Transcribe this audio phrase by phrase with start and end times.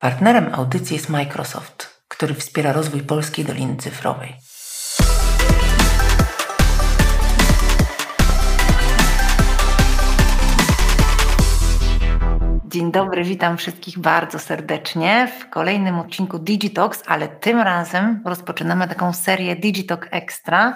[0.00, 4.34] Partnerem audycji jest Microsoft, który wspiera rozwój polskiej Doliny Cyfrowej.
[12.66, 19.12] Dzień dobry, witam wszystkich bardzo serdecznie w kolejnym odcinku Digitox, ale tym razem rozpoczynamy taką
[19.12, 20.74] serię Digitalk Extra,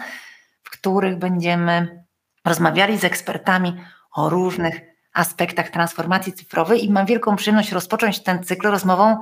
[0.63, 2.05] w których będziemy
[2.45, 3.77] rozmawiali z ekspertami
[4.15, 9.19] o różnych aspektach transformacji cyfrowej i mam wielką przyjemność rozpocząć ten cykl rozmową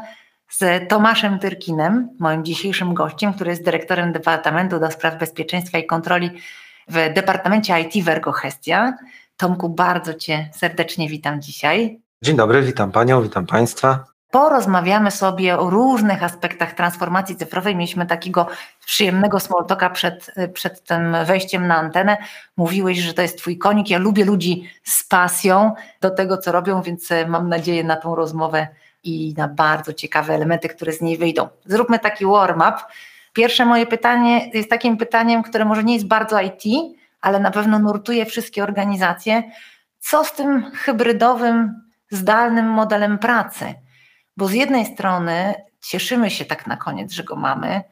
[0.48, 6.30] z Tomaszem Tyrkinem, moim dzisiejszym gościem, który jest dyrektorem Departamentu do Spraw Bezpieczeństwa i Kontroli
[6.88, 8.94] w Departamencie IT Vergo Hestia.
[9.36, 12.00] Tomku, bardzo Cię serdecznie witam dzisiaj.
[12.22, 14.11] Dzień dobry, witam Panią, witam Państwa.
[14.32, 17.76] Porozmawiamy sobie o różnych aspektach transformacji cyfrowej.
[17.76, 18.46] Mieliśmy takiego
[18.86, 22.16] przyjemnego smoltoka przed, przed tym wejściem na antenę.
[22.56, 23.90] Mówiłeś, że to jest Twój konik.
[23.90, 28.68] Ja lubię ludzi z pasją do tego, co robią, więc mam nadzieję na tą rozmowę
[29.04, 31.48] i na bardzo ciekawe elementy, które z niej wyjdą.
[31.64, 32.76] Zróbmy taki warm-up.
[33.32, 36.62] Pierwsze moje pytanie jest takim pytaniem, które może nie jest bardzo IT,
[37.20, 39.42] ale na pewno nurtuje wszystkie organizacje.
[39.98, 43.74] Co z tym hybrydowym, zdalnym modelem pracy?
[44.36, 47.82] Bo z jednej strony cieszymy się tak na koniec, że go mamy,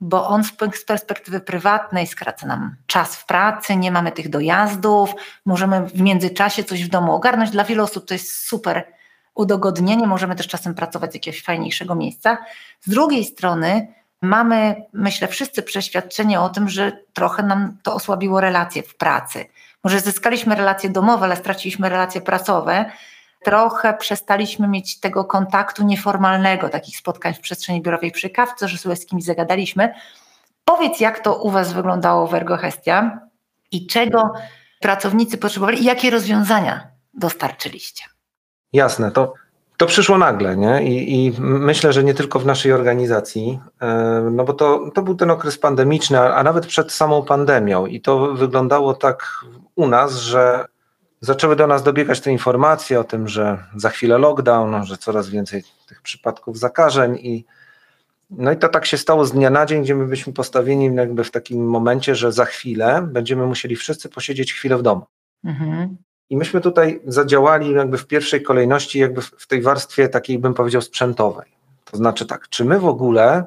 [0.00, 5.10] bo on z perspektywy prywatnej skraca nam czas w pracy, nie mamy tych dojazdów,
[5.46, 7.50] możemy w międzyczasie coś w domu ogarnąć.
[7.50, 8.84] Dla wielu osób to jest super
[9.34, 12.38] udogodnienie, możemy też czasem pracować z jakiegoś fajniejszego miejsca.
[12.80, 18.82] Z drugiej strony mamy, myślę, wszyscy przeświadczenie o tym, że trochę nam to osłabiło relacje
[18.82, 19.46] w pracy.
[19.84, 22.90] Może zyskaliśmy relacje domowe, ale straciliśmy relacje pracowe
[23.44, 28.96] trochę przestaliśmy mieć tego kontaktu nieformalnego, takich spotkań w przestrzeni biurowej przy kawce, że sobie
[28.96, 29.94] z kimś zagadaliśmy.
[30.64, 33.20] Powiedz, jak to u Was wyglądało w Ergohestia
[33.72, 34.32] i czego
[34.80, 38.04] pracownicy potrzebowali i jakie rozwiązania dostarczyliście?
[38.72, 39.34] Jasne, to,
[39.76, 40.82] to przyszło nagle, nie?
[40.82, 45.14] I, I, myślę, że nie tylko w naszej organizacji, e, no bo to, to był
[45.14, 49.44] ten okres pandemiczny, a nawet przed samą pandemią i to wyglądało tak
[49.76, 50.64] u nas, że
[51.20, 55.62] zaczęły do nas dobiegać te informacje o tym, że za chwilę lockdown, że coraz więcej
[55.88, 57.44] tych przypadków zakażeń i
[58.30, 61.24] no i to tak się stało z dnia na dzień, gdzie my byliśmy postawieni jakby
[61.24, 65.06] w takim momencie, że za chwilę będziemy musieli wszyscy posiedzieć chwilę w domu.
[65.44, 65.96] Mhm.
[66.30, 70.82] I myśmy tutaj zadziałali jakby w pierwszej kolejności jakby w tej warstwie takiej bym powiedział
[70.82, 71.50] sprzętowej.
[71.84, 73.44] To znaczy tak, czy my w ogóle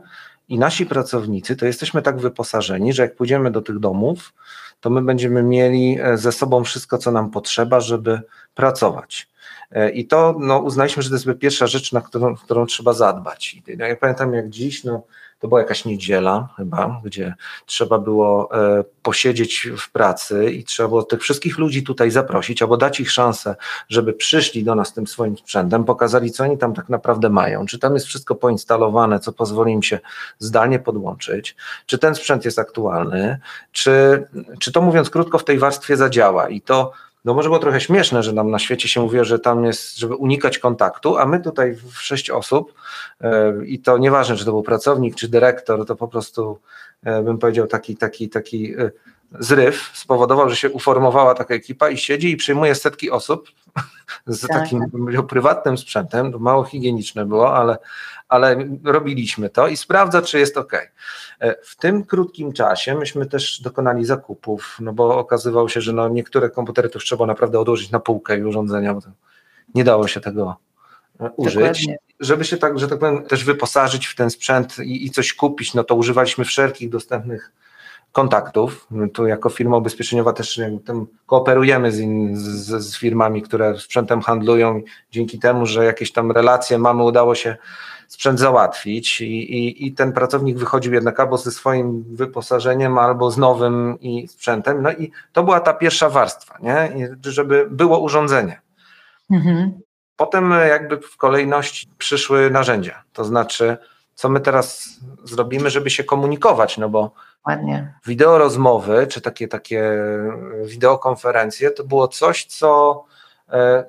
[0.50, 4.34] i nasi pracownicy to jesteśmy tak wyposażeni, że jak pójdziemy do tych domów,
[4.84, 8.22] to my będziemy mieli e, ze sobą wszystko, co nam potrzeba, żeby
[8.56, 9.30] pracować.
[9.72, 13.54] E, I to no, uznaliśmy, że to jest pierwsza rzecz, na którą, którą trzeba zadbać.
[13.54, 15.04] I ja pamiętam jak dziś, no,
[15.44, 17.34] to była jakaś niedziela chyba, gdzie
[17.66, 18.50] trzeba było
[18.80, 23.12] e, posiedzieć w pracy i trzeba było tych wszystkich ludzi tutaj zaprosić, albo dać ich
[23.12, 23.56] szansę,
[23.90, 27.80] żeby przyszli do nas tym swoim sprzętem, pokazali, co oni tam tak naprawdę mają, czy
[27.80, 30.00] tam jest wszystko poinstalowane, co pozwoli im się
[30.40, 31.56] zdalnie podłączyć,
[31.86, 33.40] czy ten sprzęt jest aktualny,
[33.72, 34.28] czy,
[34.60, 36.50] czy to mówiąc krótko w tej warstwie zadziała?
[36.50, 36.92] I to
[37.26, 40.16] no może było trochę śmieszne, że nam na świecie się mówiło, że tam jest, żeby
[40.16, 42.74] unikać kontaktu, a my tutaj w sześć osób
[43.22, 46.60] e, i to nieważne, czy to był pracownik, czy dyrektor, to po prostu
[47.04, 48.92] e, bym powiedział taki, taki, taki e,
[49.40, 53.50] zryw spowodował, że się uformowała taka ekipa i siedzi i przyjmuje setki osób
[54.28, 54.50] z tak.
[54.50, 55.28] takim tak.
[55.28, 57.78] prywatnym sprzętem, to mało higieniczne było, ale,
[58.30, 60.74] ale robiliśmy to i sprawdza, czy jest ok.
[61.40, 66.10] E, w tym krótkim czasie myśmy też dokonali zakupów, no bo okazywało się, że no
[66.10, 69.02] niektóre komputery to trzeba naprawdę odłożyć na półkę i urządzenia, bo
[69.76, 70.56] nie dało się tego
[71.20, 71.56] e, użyć.
[71.56, 71.98] Dokładnie.
[72.20, 75.74] Żeby się tak, że tak powiem, też wyposażyć w ten sprzęt i, i coś kupić,
[75.74, 77.52] no to używaliśmy wszelkich dostępnych
[78.14, 78.88] kontaktów.
[78.92, 80.62] My tu jako firma ubezpieczeniowa też
[81.26, 84.82] kooperujemy z, in, z, z, firmami, które sprzętem handlują.
[85.12, 87.58] Dzięki temu, że jakieś tam relacje mamy, udało się
[88.08, 93.38] sprzęt załatwić i, i, i ten pracownik wychodził jednak albo ze swoim wyposażeniem, albo z
[93.38, 94.82] nowym i sprzętem.
[94.82, 97.08] No i to była ta pierwsza warstwa, nie?
[97.24, 98.62] żeby było urządzenie.
[99.32, 99.82] Mhm.
[100.16, 103.78] Potem jakby w kolejności przyszły narzędzia, to znaczy
[104.16, 104.90] co my teraz
[105.24, 107.12] zrobimy, żeby się komunikować, no bo
[107.48, 107.94] Ładnie.
[108.06, 109.92] Wideo rozmowy, czy takie, takie
[110.66, 113.04] wideokonferencje, to było coś, co
[113.50, 113.86] e,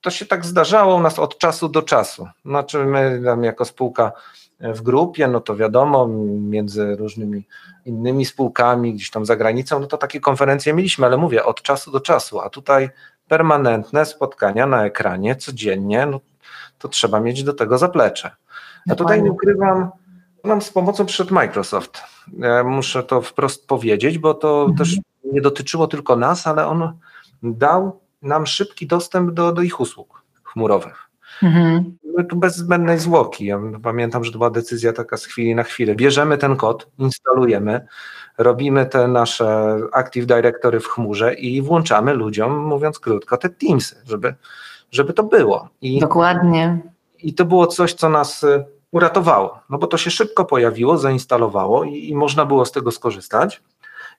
[0.00, 2.28] to się tak zdarzało u nas od czasu do czasu.
[2.44, 4.12] Znaczy my tam jako spółka
[4.60, 7.46] w grupie, no to wiadomo, między różnymi
[7.84, 11.90] innymi spółkami, gdzieś tam za granicą, no to takie konferencje mieliśmy, ale mówię, od czasu
[11.90, 12.90] do czasu, a tutaj
[13.28, 16.20] permanentne spotkania na ekranie codziennie, no
[16.78, 18.30] to trzeba mieć do tego zaplecze.
[18.90, 19.90] A tutaj nie ukrywam,
[20.44, 22.02] nam z pomocą przyszedł Microsoft.
[22.64, 24.78] Muszę to wprost powiedzieć, bo to mhm.
[24.78, 26.92] też nie dotyczyło tylko nas, ale on
[27.42, 31.08] dał nam szybki dostęp do, do ich usług chmurowych.
[31.42, 31.98] Mhm.
[32.28, 33.44] tu bez zbędnej zwłoki.
[33.44, 35.94] Ja pamiętam, że to była decyzja taka z chwili na chwilę.
[35.94, 37.86] Bierzemy ten kod, instalujemy,
[38.38, 44.34] robimy te nasze Active Directory w chmurze i włączamy ludziom, mówiąc krótko, te Teamsy, żeby,
[44.90, 45.68] żeby to było.
[45.80, 46.78] I, Dokładnie.
[47.18, 48.46] I to było coś, co nas
[48.92, 53.62] uratowało, no bo to się szybko pojawiło, zainstalowało i, i można było z tego skorzystać.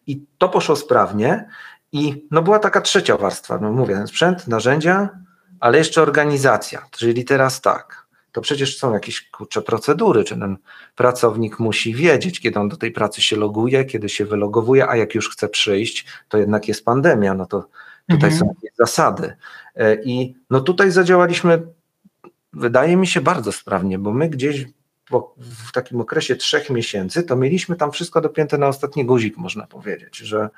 [0.07, 1.50] I to poszło sprawnie.
[1.92, 5.10] I no była taka trzecia warstwa, no mówię, sprzęt, narzędzia,
[5.60, 6.86] ale jeszcze organizacja.
[6.92, 10.57] Czyli teraz tak, to przecież są jakieś kurcze procedury, czy ten
[10.95, 15.16] pracownik musi wiedzieć, kiedy on do tej pracy się loguje, kiedy się wylogowuje, a jak
[15.16, 17.66] już chce przyjść, to jednak jest pandemia, no to
[18.10, 18.39] tutaj mhm.
[18.39, 19.36] są jakieś zasady.
[19.75, 21.62] E, I no tutaj zadziałaliśmy,
[22.54, 24.66] wydaje mi się, bardzo sprawnie, bo my gdzieś
[25.68, 30.18] w takim okresie trzech miesięcy, to mieliśmy tam wszystko dopięte na ostatni guzik, można powiedzieć,
[30.18, 30.50] że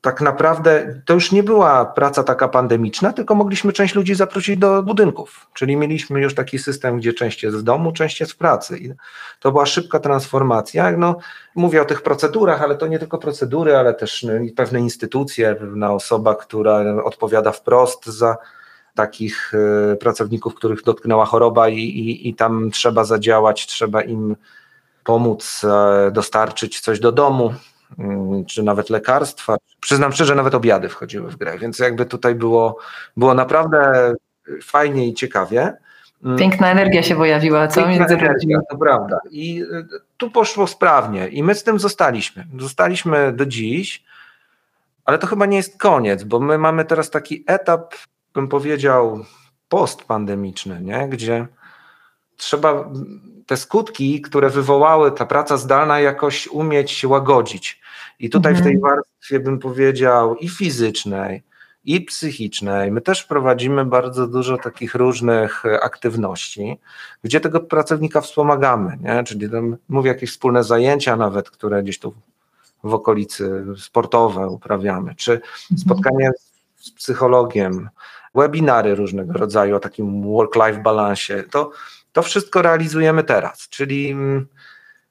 [0.00, 4.82] tak naprawdę to już nie była praca taka pandemiczna, tylko mogliśmy część ludzi zaprosić do
[4.82, 5.46] budynków.
[5.54, 8.78] Czyli mieliśmy już taki system, gdzie część jest w domu, część jest w pracy.
[8.78, 8.92] I
[9.40, 10.96] to była szybka transformacja.
[10.96, 11.16] No,
[11.54, 15.92] mówię o tych procedurach, ale to nie tylko procedury, ale też no, pewne instytucje, pewna
[15.92, 18.36] osoba, która odpowiada wprost za
[18.96, 19.54] takich
[19.92, 24.36] y, pracowników, których dotknęła choroba i, i, i tam trzeba zadziałać, trzeba im
[25.06, 27.54] pomóc e, dostarczyć coś do domu,
[27.98, 29.56] mm, czy nawet lekarstwa.
[29.80, 32.78] Przyznam szczerze, nawet obiady wchodziły w grę, więc jakby tutaj było,
[33.16, 34.12] było naprawdę
[34.62, 35.76] fajnie i ciekawie.
[36.24, 36.38] Mm.
[36.38, 39.18] Piękna energia się pojawiła, co Piękna między energia, to prawda.
[39.30, 42.46] I y, tu poszło sprawnie i my z tym zostaliśmy.
[42.58, 44.04] Zostaliśmy do dziś,
[45.04, 47.94] ale to chyba nie jest koniec, bo my mamy teraz taki etap
[48.36, 49.24] bym powiedział,
[49.68, 51.08] postpandemiczny, nie?
[51.08, 51.46] gdzie
[52.36, 52.90] trzeba
[53.46, 57.80] te skutki, które wywołały ta praca zdalna, jakoś umieć łagodzić.
[58.18, 58.62] I tutaj mhm.
[58.62, 58.94] w tej mhm.
[58.94, 61.42] warstwie bym powiedział i fizycznej,
[61.84, 62.92] i psychicznej.
[62.92, 66.80] My też prowadzimy bardzo dużo takich różnych aktywności,
[67.24, 69.24] gdzie tego pracownika wspomagamy, nie?
[69.24, 72.14] czyli tam, mówię jakieś wspólne zajęcia nawet, które gdzieś tu
[72.84, 75.78] w okolicy sportowe uprawiamy, czy mhm.
[75.78, 76.30] spotkanie
[76.76, 77.88] z psychologiem,
[78.36, 81.44] webinary różnego rodzaju o takim work-life balansie.
[81.50, 81.70] To,
[82.12, 84.46] to wszystko realizujemy teraz, czyli mm,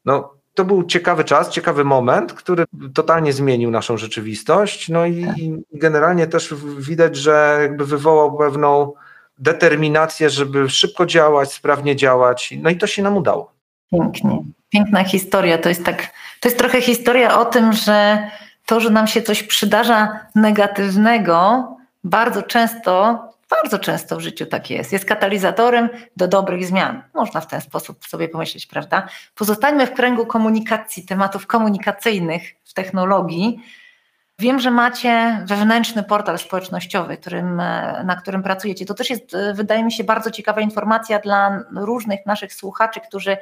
[0.05, 4.89] no, to był ciekawy czas, ciekawy moment, który totalnie zmienił naszą rzeczywistość.
[4.89, 8.93] No i, i generalnie też widać, że jakby wywołał pewną
[9.39, 12.53] determinację, żeby szybko działać, sprawnie działać.
[12.61, 13.51] No i to się nam udało.
[13.91, 14.43] Pięknie.
[14.69, 15.57] Piękna historia.
[15.57, 18.27] To jest tak, to jest trochę historia o tym, że
[18.65, 21.67] to, że nam się coś przydarza negatywnego,
[22.05, 23.19] bardzo często,
[23.49, 24.93] bardzo często w życiu tak jest.
[24.93, 27.03] Jest katalizatorem do dobrych zmian.
[27.13, 29.07] Można w ten sposób sobie pomyśleć, prawda?
[29.35, 33.59] Pozostańmy w kręgu komunikacji, tematów komunikacyjnych w technologii.
[34.39, 37.55] Wiem, że macie wewnętrzny portal społecznościowy, którym,
[38.05, 38.85] na którym pracujecie.
[38.85, 43.37] To też jest, wydaje mi się, bardzo ciekawa informacja dla różnych naszych słuchaczy, którzy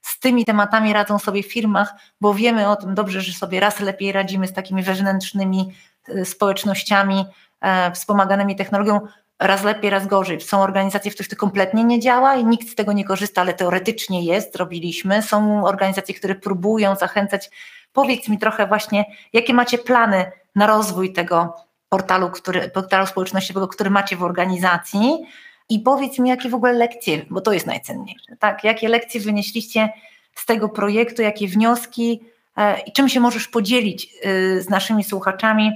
[0.00, 3.80] z tymi tematami radzą sobie w firmach, bo wiemy o tym dobrze, że sobie raz
[3.80, 5.72] lepiej radzimy z takimi wewnętrznymi
[6.08, 7.45] e, społecznościami, E,
[7.94, 9.00] wspomaganymi technologią
[9.38, 10.40] raz lepiej, raz gorzej.
[10.40, 13.54] Są organizacje, w których to kompletnie nie działa i nikt z tego nie korzysta, ale
[13.54, 15.22] teoretycznie jest, zrobiliśmy.
[15.22, 17.50] Są organizacje, które próbują zachęcać.
[17.92, 21.54] Powiedz mi trochę właśnie, jakie macie plany na rozwój tego
[21.88, 25.26] portalu, który, portalu społecznościowego, który macie w organizacji
[25.68, 28.64] i powiedz mi, jakie w ogóle lekcje, bo to jest najcenniejsze, tak?
[28.64, 29.88] Jakie lekcje wynieśliście
[30.34, 32.20] z tego projektu, jakie wnioski
[32.56, 35.72] e, i czym się możesz podzielić y, z naszymi słuchaczami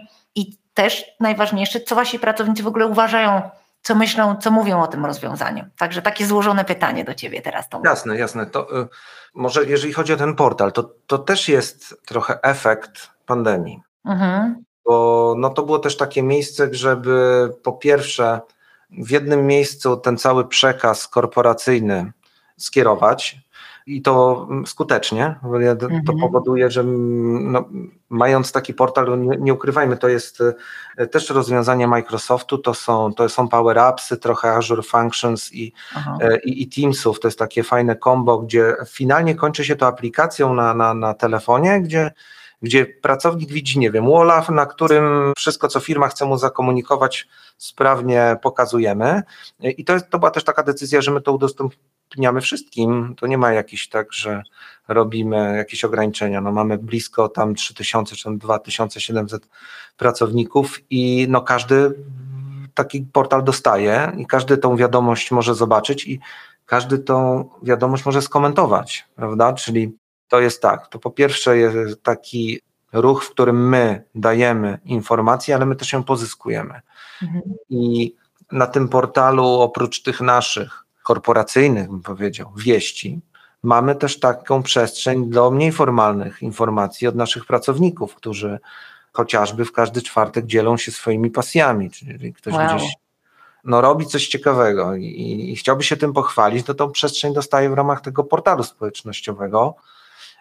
[0.83, 3.43] też najważniejsze, co wasi pracownicy w ogóle uważają,
[3.83, 5.65] co myślą, co mówią o tym rozwiązaniu.
[5.79, 7.69] Także takie złożone pytanie do ciebie teraz.
[7.69, 7.83] Tom.
[7.85, 8.47] Jasne, jasne.
[8.47, 8.89] To y,
[9.35, 13.83] może jeżeli chodzi o ten portal, to, to też jest trochę efekt pandemii.
[14.05, 14.65] Mhm.
[14.85, 18.41] Bo no, to było też takie miejsce, żeby po pierwsze
[18.91, 22.13] w jednym miejscu ten cały przekaz korporacyjny
[22.57, 23.37] skierować,
[23.91, 25.35] i to skutecznie.
[25.43, 26.19] To mhm.
[26.21, 27.69] powoduje, że no,
[28.09, 30.43] mając taki portal, nie, nie, ukrywajmy, to jest
[30.97, 35.73] e, też rozwiązanie Microsoftu, to są, to są Power Appsy, trochę Azure Functions i,
[36.21, 37.21] e, i, i, Teamsów.
[37.21, 41.81] To jest takie fajne combo, gdzie finalnie kończy się to aplikacją na, na, na telefonie,
[41.81, 42.11] gdzie
[42.63, 48.37] gdzie pracownik widzi, nie wiem, walla, na którym wszystko, co firma chce mu zakomunikować, sprawnie
[48.43, 49.23] pokazujemy.
[49.61, 53.15] I to, jest, to była też taka decyzja, że my to udostępniamy wszystkim.
[53.21, 54.43] To nie ma jakichś tak, że
[54.89, 56.41] robimy jakieś ograniczenia.
[56.41, 59.49] No mamy blisko tam 3000 czy 2700
[59.97, 61.95] pracowników i no każdy
[62.75, 66.21] taki portal dostaje i każdy tą wiadomość może zobaczyć i
[66.67, 69.53] każdy tą wiadomość może skomentować, prawda?
[69.53, 69.93] Czyli
[70.31, 72.61] to jest tak, to po pierwsze jest taki
[72.93, 76.81] ruch, w którym my dajemy informacje, ale my też ją pozyskujemy.
[77.23, 77.43] Mhm.
[77.71, 78.15] I
[78.53, 83.21] na tym portalu oprócz tych naszych korporacyjnych, bym powiedział, wieści,
[83.63, 88.59] mamy też taką przestrzeń do mniej formalnych informacji od naszych pracowników, którzy
[89.13, 92.77] chociażby w każdy czwartek dzielą się swoimi pasjami, czyli ktoś wow.
[92.77, 92.93] gdzieś
[93.65, 97.75] no, robi coś ciekawego i, i chciałby się tym pochwalić, to tą przestrzeń dostaje w
[97.75, 99.75] ramach tego portalu społecznościowego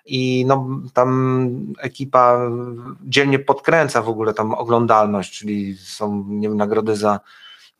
[0.05, 1.39] i no, tam
[1.79, 2.39] ekipa
[3.01, 7.19] dzielnie podkręca w ogóle tam oglądalność, czyli są nie wiem, nagrody za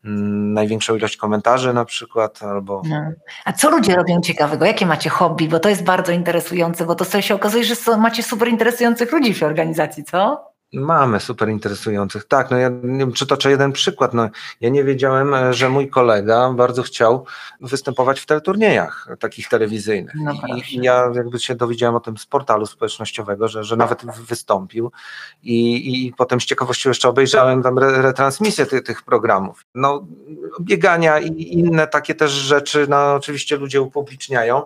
[0.06, 2.82] mm, największą ilość komentarzy na przykład, albo...
[2.86, 3.12] No.
[3.46, 4.66] A co ludzie robią ciekawego?
[4.66, 5.48] Jakie macie hobby?
[5.48, 9.44] Bo to jest bardzo interesujące, bo to się okazuje, że macie super interesujących ludzi w
[9.44, 10.49] organizacji, co?
[10.74, 12.26] Mamy super interesujących.
[12.26, 12.72] Tak, no ja
[13.14, 14.14] przytoczę jeden przykład.
[14.14, 14.30] No,
[14.62, 17.26] ja nie wiedziałem, e, że mój kolega bardzo chciał
[17.62, 20.16] występować w teleturniejach takich telewizyjnych.
[20.16, 20.34] No
[20.72, 24.92] I, ja jakby się dowiedziałem o tym z portalu społecznościowego, że, że nawet wystąpił
[25.44, 29.66] i, i potem z ciekawością jeszcze obejrzałem tam re, retransmisję ty, tych programów.
[29.76, 30.06] No,
[30.62, 34.64] biegania i inne takie też rzeczy, no oczywiście ludzie upubliczniają,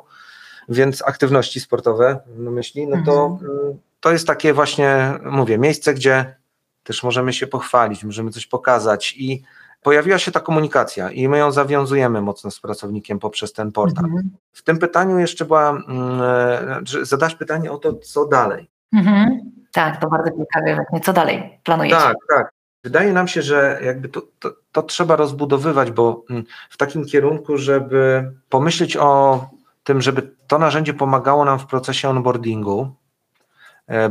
[0.69, 5.93] więc aktywności sportowe, no myśli, no to mhm mm, to jest takie właśnie, mówię, miejsce,
[5.93, 6.35] gdzie
[6.83, 9.43] też możemy się pochwalić, możemy coś pokazać i
[9.81, 14.05] pojawiła się ta komunikacja i my ją zawiązujemy mocno z pracownikiem poprzez ten portal.
[14.05, 14.29] Mhm.
[14.53, 18.69] W tym pytaniu jeszcze była, mm, e, zadasz pytanie o to, co dalej.
[18.93, 19.39] Mhm.
[19.71, 21.95] Tak, to bardzo ciekawe, co dalej planujecie?
[21.95, 22.51] Tak, tak.
[22.83, 27.57] Wydaje nam się, że jakby to, to, to trzeba rozbudowywać, bo mm, w takim kierunku,
[27.57, 29.45] żeby pomyśleć o
[29.83, 32.95] tym, żeby to narzędzie pomagało nam w procesie onboardingu,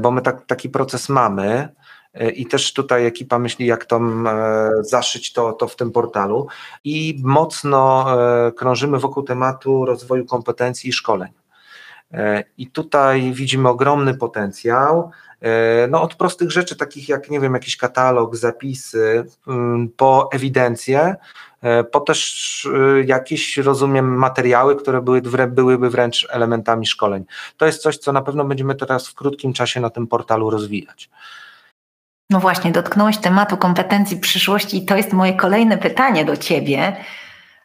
[0.01, 1.69] bo my tak, taki proces mamy
[2.15, 6.47] e, i też tutaj ekipa myśli, jak to e, zaszyć to, to w tym portalu
[6.85, 8.07] i mocno
[8.57, 11.42] krążymy wokół tematu rozwoju kompetencji i szkoleń.
[12.59, 15.11] I tutaj widzimy ogromny potencjał.
[15.89, 21.17] No, od prostych rzeczy, takich jak, nie wiem, jakiś katalog, zapisy, mm, po ewidencję,
[21.63, 27.25] E, po też e, jakieś, rozumiem, materiały, które były, byłyby wręcz elementami szkoleń.
[27.57, 31.11] To jest coś, co na pewno będziemy teraz w krótkim czasie na tym portalu rozwijać.
[32.31, 36.97] No właśnie, dotknąłeś tematu kompetencji przyszłości i to jest moje kolejne pytanie do Ciebie.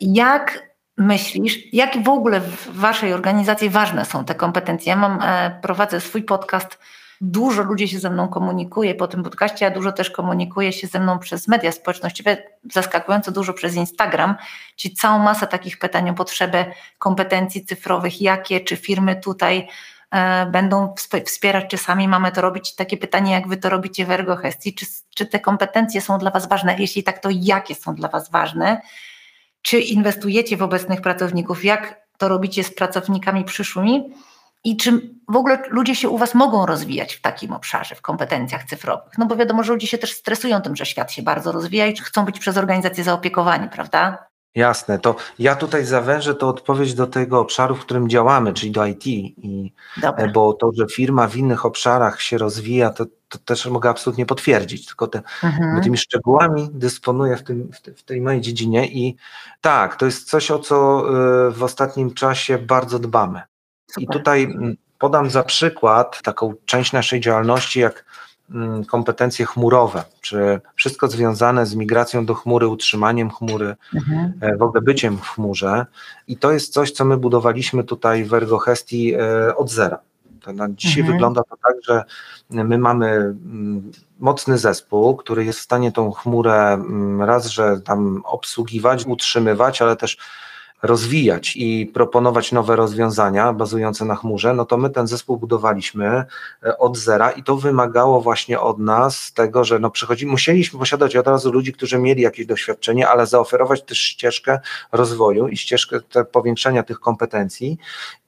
[0.01, 0.66] Jak
[0.97, 4.89] myślisz, jak w ogóle w Waszej organizacji ważne są te kompetencje?
[4.89, 6.77] Ja mam, e, prowadzę swój podcast
[7.21, 10.99] Dużo ludzi się ze mną komunikuje po tym podcaście, a dużo też komunikuje się ze
[10.99, 12.37] mną przez media społecznościowe,
[12.71, 14.35] zaskakująco dużo przez Instagram,
[14.75, 16.65] czyli całą masę takich pytań o potrzebę
[16.99, 19.67] kompetencji cyfrowych, jakie, czy firmy tutaj
[20.11, 20.93] e, będą
[21.25, 22.75] wspierać, czy sami mamy to robić.
[22.75, 24.85] Takie pytanie, jak wy to robicie w ErgoHestii, czy,
[25.15, 26.75] czy te kompetencje są dla was ważne?
[26.79, 28.81] Jeśli tak, to jakie są dla was ważne?
[29.61, 31.65] Czy inwestujecie w obecnych pracowników?
[31.65, 34.13] Jak to robicie z pracownikami przyszłymi?
[34.63, 38.63] i czy w ogóle ludzie się u Was mogą rozwijać w takim obszarze, w kompetencjach
[38.63, 39.17] cyfrowych?
[39.17, 41.95] No bo wiadomo, że ludzie się też stresują tym, że świat się bardzo rozwija i
[41.97, 44.27] chcą być przez organizację zaopiekowani, prawda?
[44.57, 48.85] Jasne, to ja tutaj zawężę to odpowiedź do tego obszaru, w którym działamy, czyli do
[48.85, 49.73] IT, I,
[50.33, 54.85] bo to, że firma w innych obszarach się rozwija, to, to też mogę absolutnie potwierdzić,
[54.85, 55.83] tylko te, mhm.
[55.83, 59.15] tymi szczegółami dysponuję w, tym, w, te, w, tej mojej dziedzinie i
[59.61, 61.05] tak, to jest coś, o co
[61.47, 63.41] e, w ostatnim czasie bardzo dbamy.
[63.87, 64.03] Super.
[64.03, 64.55] I tutaj
[64.99, 68.05] podam za przykład taką część naszej działalności, jak
[68.87, 74.33] kompetencje chmurowe, czy wszystko związane z migracją do chmury, utrzymaniem chmury, mhm.
[74.41, 75.85] E, w ogóle byciem w chmurze.
[76.27, 79.99] I to jest coś, co my budowaliśmy tutaj w ErgoHestii e, od zera.
[80.69, 81.13] Dzisiaj mhm.
[81.13, 82.03] wygląda to tak, że
[82.49, 86.83] my mamy mm, mocny zespół, który jest w stanie tą chmurę
[87.19, 90.17] raz, że tam obsługiwać, utrzymywać, ale też
[90.81, 96.25] rozwijać i proponować nowe rozwiązania bazujące na chmurze, no to my ten zespół budowaliśmy
[96.63, 101.15] e, od zera i to wymagało właśnie od nas tego, że no przychodzi, musieliśmy posiadać
[101.15, 104.59] od razu ludzi, którzy mieli jakieś doświadczenie, ale zaoferować też ścieżkę
[104.91, 105.99] rozwoju i ścieżkę
[106.31, 107.77] powiększenia tych kompetencji.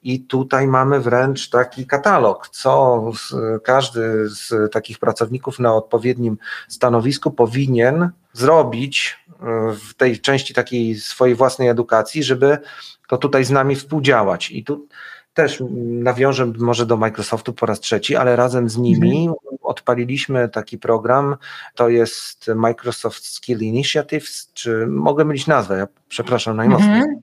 [0.02, 3.02] I tutaj mamy wręcz taki katalog, co
[3.64, 6.38] każdy z takich pracowników na odpowiednim
[6.68, 9.34] stanowisku powinien zrobić e,
[9.72, 12.58] w tej części takiej swojej własnej edukacji, żeby
[13.08, 14.50] to tutaj z nami współdziałać.
[14.50, 14.86] I tu
[15.34, 19.58] też nawiążę może do Microsoftu po raz trzeci, ale razem z nimi mhm.
[19.62, 21.36] odpaliliśmy taki program,
[21.74, 26.96] to jest Microsoft Skill Initiatives, czy mogę mylić nazwę, ja przepraszam najmocniej.
[26.96, 27.20] Mhm.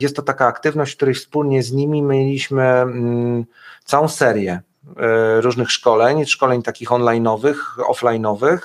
[0.00, 3.44] Jest to taka aktywność, w której wspólnie z nimi mieliśmy mm,
[3.84, 4.60] całą serię
[4.96, 7.56] e, różnych szkoleń, szkoleń takich online'owych,
[7.90, 8.58] offline'owych,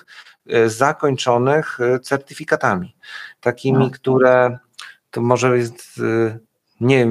[0.67, 2.95] zakończonych e, certyfikatami,
[3.41, 3.89] takimi, no.
[3.89, 4.57] które
[5.11, 6.01] to może jest
[6.79, 7.07] nie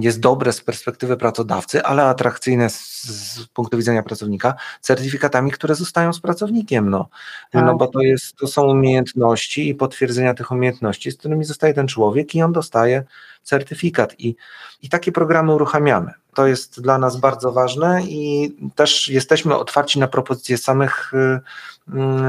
[0.00, 6.12] jest dobre z perspektywy pracodawcy, ale atrakcyjne z, z punktu widzenia pracownika, certyfikatami, które zostają
[6.12, 6.90] z pracownikiem.
[6.90, 7.08] No,
[7.50, 7.64] tak.
[7.64, 11.88] no bo to, jest, to są umiejętności i potwierdzenia tych umiejętności, z którymi zostaje ten
[11.88, 13.04] człowiek i on dostaje
[13.42, 14.20] certyfikat.
[14.20, 14.36] I,
[14.82, 16.12] i takie programy uruchamiamy.
[16.34, 21.40] To jest dla nas bardzo ważne i też jesteśmy otwarci na propozycje samych y,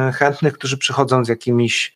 [0.10, 1.96] y, chętnych, którzy przychodzą z jakimiś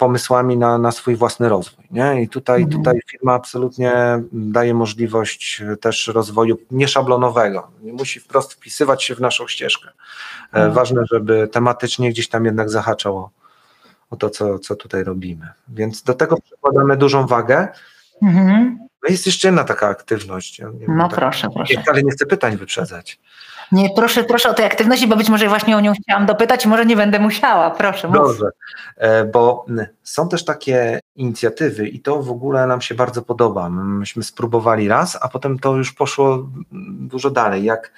[0.00, 1.84] pomysłami na, na swój własny rozwój.
[1.90, 2.22] Nie?
[2.22, 2.78] I tutaj, mhm.
[2.78, 3.92] tutaj firma absolutnie
[4.32, 7.70] daje możliwość też rozwoju nieszablonowego.
[7.82, 9.88] Nie musi wprost wpisywać się w naszą ścieżkę.
[9.88, 9.92] E,
[10.52, 10.72] mhm.
[10.72, 13.30] Ważne, żeby tematycznie gdzieś tam jednak zahaczało
[14.10, 15.48] o to, co, co tutaj robimy.
[15.68, 17.68] Więc do tego przykładamy dużą wagę.
[18.22, 18.78] Mhm.
[19.02, 20.58] No jest jeszcze jedna taka aktywność.
[20.58, 21.82] Ja no tak, proszę, proszę.
[21.92, 23.18] Ale nie chcę pytań wyprzedzać.
[23.72, 26.86] Nie, proszę, proszę o tej aktywności, bo być może właśnie o nią chciałam dopytać, może
[26.86, 27.70] nie będę musiała.
[27.70, 28.10] Proszę.
[28.12, 28.46] Dobrze,
[28.96, 29.66] e, bo
[30.02, 33.70] są też takie inicjatywy i to w ogóle nam się bardzo podoba.
[33.70, 36.48] Myśmy spróbowali raz, a potem to już poszło
[36.90, 37.92] dużo dalej, jak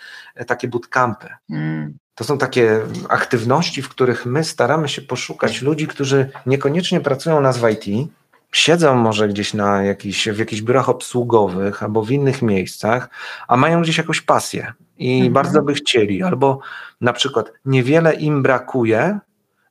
[0.46, 1.28] takie bootcampy.
[1.50, 1.98] Mm.
[2.14, 7.58] To są takie aktywności, w których my staramy się poszukać ludzi, którzy niekoniecznie pracują nas
[7.58, 8.10] w IT,
[8.52, 13.08] siedzą może gdzieś na jakiś, w jakichś biurach obsługowych albo w innych miejscach,
[13.48, 15.32] a mają gdzieś jakąś pasję i mhm.
[15.32, 16.60] bardzo by chcieli, albo
[17.00, 19.18] na przykład niewiele im brakuje,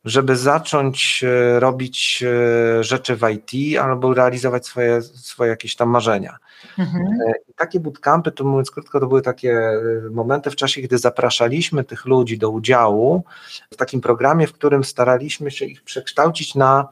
[0.05, 6.37] żeby zacząć e, robić e, rzeczy w IT albo realizować swoje, swoje jakieś tam marzenia.
[6.79, 7.05] Mhm.
[7.27, 9.61] E, takie bootcampy, to mówiąc krótko, to były takie
[10.11, 13.23] momenty w czasie, gdy zapraszaliśmy tych ludzi do udziału
[13.73, 16.87] w takim programie, w którym staraliśmy się ich przekształcić na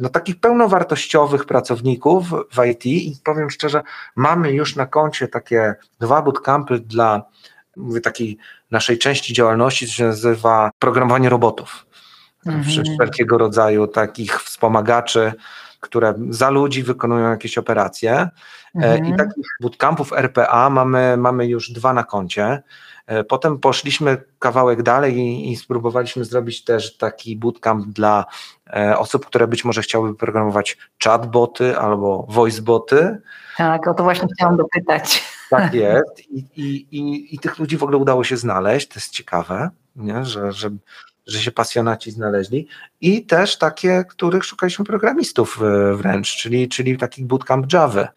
[0.00, 3.82] no, takich pełnowartościowych pracowników w IT i powiem szczerze,
[4.16, 7.22] mamy już na koncie takie dwa bootcampy dla
[7.76, 8.38] mówię, takiej
[8.70, 11.86] naszej części działalności, co się nazywa programowanie robotów.
[12.46, 12.64] Mhm.
[12.94, 15.32] Wszelkiego rodzaju takich wspomagaczy,
[15.80, 18.12] które za ludzi wykonują jakieś operacje.
[18.12, 18.28] E,
[18.74, 19.06] mhm.
[19.06, 22.62] I takich bootcampów RPA mamy, mamy już dwa na koncie.
[23.06, 28.24] E, potem poszliśmy kawałek dalej i, i, spróbowaliśmy zrobić też taki bootcamp dla
[28.72, 33.18] e, osób, które być może chciałyby programować chatboty albo voiceboty.
[33.56, 35.22] Tak, o to właśnie chciałam dopytać.
[35.50, 36.20] Tak jest.
[36.30, 38.88] I, i, i, i tych ludzi w ogóle udało się znaleźć.
[38.88, 40.24] To jest ciekawe, nie?
[40.24, 40.70] Że, że,
[41.30, 42.68] że się pasjonaci znaleźli.
[43.00, 48.08] I też takie, których szukaliśmy programistów e, wręcz, czyli, czyli takich bootcamp Java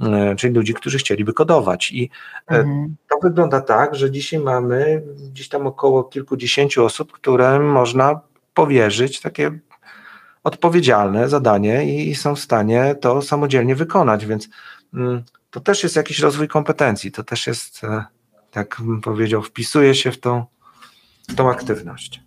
[0.00, 1.92] E, czyli ludzi, którzy chcieliby kodować.
[1.92, 2.10] I
[2.50, 2.96] e, mhm.
[3.10, 5.02] to wygląda tak, że dzisiaj mamy
[5.32, 8.20] gdzieś tam około kilkudziesięciu osób, którym można
[8.54, 9.58] powierzyć takie
[10.44, 14.48] odpowiedzialne zadanie i są w stanie to samodzielnie wykonać, więc
[14.94, 17.82] mm, to też jest jakiś rozwój kompetencji, to też jest,
[18.50, 20.44] tak bym powiedział, wpisuje się w tą,
[21.28, 22.25] w tą aktywność.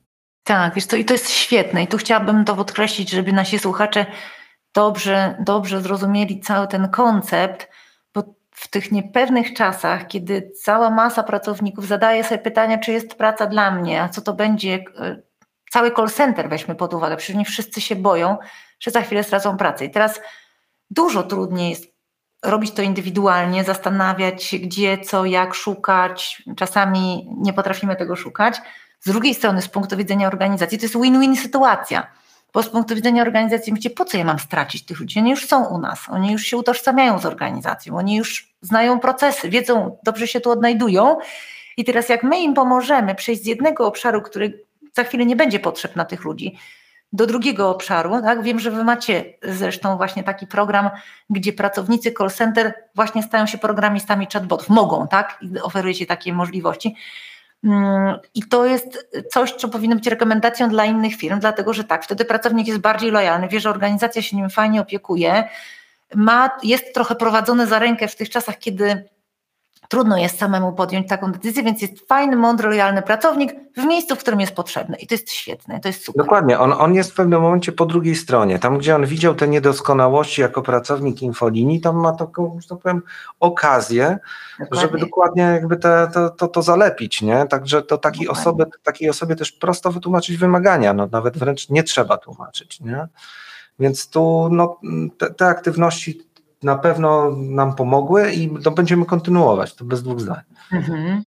[0.50, 4.06] Tak, wiesz to i to jest świetne i tu chciałabym to podkreślić, żeby nasi słuchacze
[4.74, 7.70] dobrze, dobrze zrozumieli cały ten koncept,
[8.14, 13.46] bo w tych niepewnych czasach, kiedy cała masa pracowników zadaje sobie pytania, czy jest praca
[13.46, 15.22] dla mnie, a co to będzie, e,
[15.72, 18.38] cały call center weźmy pod uwagę, przecież nie wszyscy się boją,
[18.80, 19.86] że za chwilę stracą pracę.
[19.86, 20.22] I teraz
[20.90, 21.86] dużo trudniej jest
[22.44, 26.44] robić to indywidualnie, zastanawiać się gdzie, co, jak szukać.
[26.58, 28.62] Czasami nie potrafimy tego szukać.
[29.00, 32.08] Z drugiej strony, z punktu widzenia organizacji, to jest win-win sytuacja
[32.54, 35.20] bo z punktu widzenia organizacji myślicie, po co ja mam stracić tych ludzi?
[35.20, 39.50] Oni już są u nas, oni już się utożsamiają z organizacją, oni już znają procesy,
[39.50, 41.18] wiedzą, dobrze się tu odnajdują.
[41.78, 45.60] I teraz jak my im pomożemy przejść z jednego obszaru, który za chwilę nie będzie
[45.60, 46.58] potrzeb na tych ludzi,
[47.14, 48.22] do drugiego obszaru.
[48.22, 48.44] Tak?
[48.44, 50.90] Wiem, że Wy macie zresztą właśnie taki program,
[51.30, 54.70] gdzie pracownicy call center właśnie stają się programistami chatbotów.
[54.70, 55.40] Mogą, tak?
[55.42, 56.96] I oferujecie takie możliwości.
[57.64, 62.04] Mm, I to jest coś, co powinno być rekomendacją dla innych firm, dlatego że tak,
[62.04, 65.50] wtedy pracownik jest bardziej lojalny, wie, że organizacja się nim fajnie opiekuje,
[66.16, 69.10] ma, jest trochę prowadzony za rękę w tych czasach, kiedy
[69.90, 74.20] trudno jest samemu podjąć taką decyzję, więc jest fajny, mądry, lojalny pracownik w miejscu, w
[74.20, 74.98] którym jest potrzebny.
[74.98, 76.26] I to jest świetne, to jest super.
[76.26, 78.60] Dokładnie, on, on jest w pewnym momencie po drugiej stronie.
[78.60, 83.02] Tam, gdzie on widział te niedoskonałości jako pracownik infolinii, tam ma taką, że tak powiem,
[83.40, 84.20] okazję,
[84.60, 84.82] dokładnie.
[84.82, 87.46] żeby dokładnie jakby te, to, to, to zalepić, nie?
[87.46, 92.18] Także to takiej osobie, takiej osobie też prosto wytłumaczyć wymagania, no nawet wręcz nie trzeba
[92.18, 93.08] tłumaczyć, nie?
[93.80, 94.80] Więc tu no,
[95.18, 96.29] te, te aktywności
[96.64, 100.42] na pewno nam pomogły i to będziemy kontynuować, to bez dwóch zdań.
[100.72, 101.24] Mhm.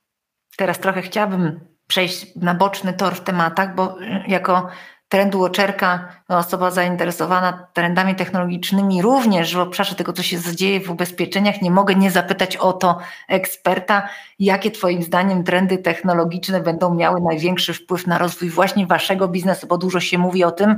[0.58, 3.96] Teraz trochę chciałabym przejść na boczny tor w tematach, bo
[4.28, 4.68] jako
[5.10, 11.62] trend watcherka, osoba zainteresowana trendami technologicznymi również w obszarze tego, co się dzieje w ubezpieczeniach,
[11.62, 14.10] nie mogę nie zapytać o to eksperta,
[14.40, 19.78] jakie Twoim zdaniem trendy technologiczne będą miały największy wpływ na rozwój właśnie Waszego biznesu, bo
[19.78, 20.78] dużo się mówi o tym,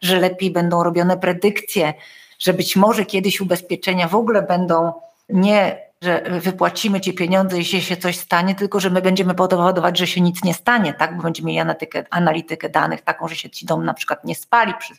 [0.00, 1.94] że lepiej będą robione predykcje,
[2.38, 4.92] że być może kiedyś ubezpieczenia w ogóle będą
[5.28, 10.06] nie że wypłacimy ci pieniądze, jeśli się coś stanie, tylko że my będziemy powodować, że
[10.06, 11.16] się nic nie stanie, tak?
[11.16, 14.74] Bo będziemy mieli analitykę, analitykę danych taką, że się ci dom na przykład nie spali
[14.78, 14.94] przy,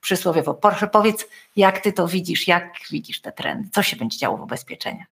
[0.00, 0.54] przysłowiowo.
[0.54, 4.42] Proszę powiedz, jak ty to widzisz, jak widzisz te trendy, co się będzie działo w
[4.42, 5.06] ubezpieczeniach?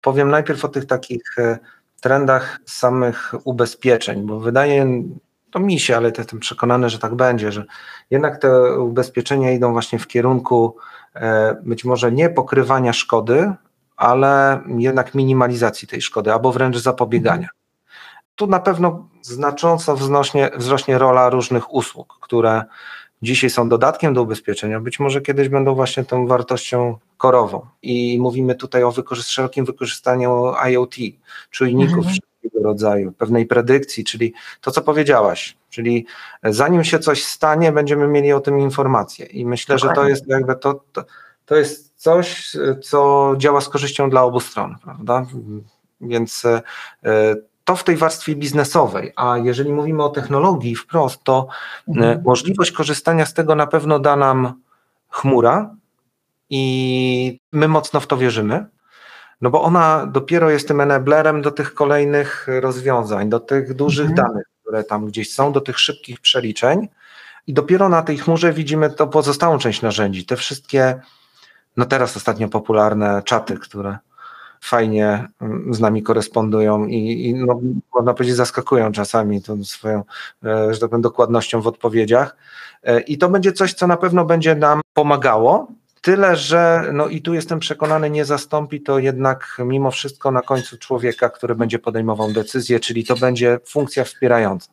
[0.00, 1.58] Powiem najpierw o tych takich e,
[2.00, 5.02] trendach samych ubezpieczeń, bo wydaje
[5.56, 7.64] to mi się, ale jestem przekonany, że tak będzie, że
[8.10, 10.76] jednak te ubezpieczenia idą właśnie w kierunku
[11.14, 13.52] e, być może nie pokrywania szkody,
[13.96, 17.48] ale jednak minimalizacji tej szkody, albo wręcz zapobiegania.
[18.34, 22.64] Tu na pewno znacząco wzrośnie, wzrośnie rola różnych usług, które
[23.22, 27.66] dzisiaj są dodatkiem do ubezpieczenia, być może kiedyś będą właśnie tą wartością korową.
[27.82, 30.94] I mówimy tutaj o wykorzy szerokim wykorzystaniu IoT,
[31.50, 32.16] czujników mhm.
[32.46, 36.06] Wszelkiego rodzaju, pewnej predykcji, czyli to, co powiedziałaś, czyli
[36.44, 39.26] zanim się coś stanie, będziemy mieli o tym informację.
[39.26, 41.04] I myślę, że to jest jakby to, to,
[41.46, 45.26] to jest coś, co działa z korzyścią dla obu stron, prawda?
[46.00, 46.62] Więc e,
[47.64, 51.48] to w tej warstwie biznesowej, a jeżeli mówimy o technologii wprost, to
[51.88, 52.22] e, mhm.
[52.24, 54.54] możliwość korzystania z tego na pewno da nam
[55.10, 55.74] chmura
[56.50, 58.66] i my mocno w to wierzymy,
[59.40, 64.26] no bo ona dopiero jest tym enablerem do tych kolejnych rozwiązań, do tych dużych mhm.
[64.26, 66.88] danych, które tam gdzieś są, do tych szybkich przeliczeń
[67.46, 71.00] i dopiero na tej chmurze widzimy to pozostałą część narzędzi, te wszystkie,
[71.76, 73.98] no teraz ostatnio popularne czaty, które
[74.60, 77.60] fajnie mm, z nami korespondują i, i no,
[77.94, 80.02] można powiedzieć zaskakują czasami tą swoją,
[80.44, 82.36] e, że tak powiem, dokładnością w odpowiedziach.
[82.82, 85.66] E, I to będzie coś, co na pewno będzie nam pomagało.
[86.06, 90.78] Tyle, że no i tu jestem przekonany, nie zastąpi to jednak mimo wszystko na końcu
[90.78, 94.72] człowieka, który będzie podejmował decyzję, czyli to będzie funkcja wspierająca.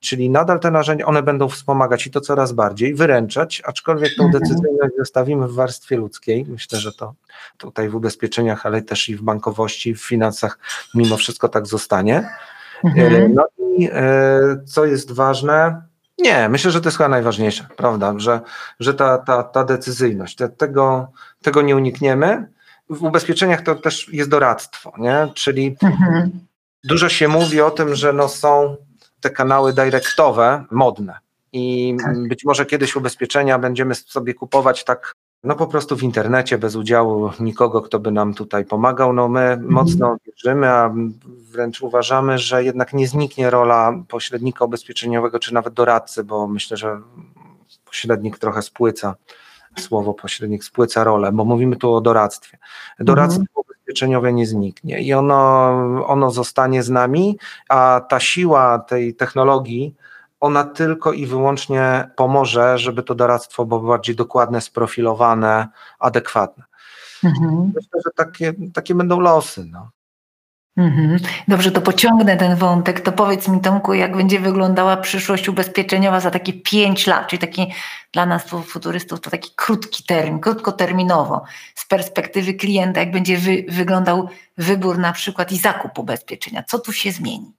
[0.00, 4.94] Czyli nadal te narzędzia, one będą wspomagać i to coraz bardziej, wyręczać, aczkolwiek tą decyzyjność
[4.98, 6.44] zostawimy w warstwie ludzkiej.
[6.48, 7.14] Myślę, że to
[7.58, 10.58] tutaj w ubezpieczeniach, ale też i w bankowości, w finansach
[10.94, 12.28] mimo wszystko tak zostanie.
[12.84, 13.34] Mhm.
[13.34, 15.82] No i e, co jest ważne,
[16.18, 18.40] nie, myślę, że to jest chyba najważniejsze, prawda, że,
[18.80, 22.48] że ta, ta, ta decyzyjność, te, tego, tego nie unikniemy.
[22.90, 25.28] W ubezpieczeniach to też jest doradztwo, nie?
[25.34, 26.30] czyli mhm.
[26.84, 28.76] dużo się mówi o tym, że no są
[29.20, 31.18] te kanały dyrektowe modne.
[31.52, 32.28] I tak.
[32.28, 37.30] być może kiedyś ubezpieczenia będziemy sobie kupować tak, no po prostu w internecie, bez udziału
[37.40, 39.12] nikogo, kto by nam tutaj pomagał.
[39.12, 39.72] No my mhm.
[39.72, 40.94] mocno wierzymy, a
[41.50, 47.00] wręcz uważamy, że jednak nie zniknie rola pośrednika ubezpieczeniowego, czy nawet doradcy, bo myślę, że
[47.84, 49.14] pośrednik trochę spłyca
[49.78, 52.58] słowo pośrednik spłyca rolę, bo mówimy tu o doradztwie.
[52.98, 55.36] Doradztwo mhm ubezpieczeniowe nie zniknie i ono,
[56.06, 59.94] ono zostanie z nami, a ta siła tej technologii,
[60.40, 66.64] ona tylko i wyłącznie pomoże, żeby to doradztwo było bardziej dokładne, sprofilowane, adekwatne.
[67.24, 67.72] Mhm.
[67.74, 69.64] Myślę, że takie, takie będą losy.
[69.70, 69.90] No.
[70.78, 71.18] Mhm.
[71.48, 73.00] Dobrze, to pociągnę ten wątek.
[73.00, 77.72] To powiedz mi, Tomku, jak będzie wyglądała przyszłość ubezpieczeniowa za takie pięć lat, czyli taki
[78.12, 84.28] dla nas futurystów to taki krótki termin, krótkoterminowo, z perspektywy klienta, jak będzie wy, wyglądał
[84.58, 86.62] wybór na przykład i zakup ubezpieczenia.
[86.62, 87.57] Co tu się zmieni?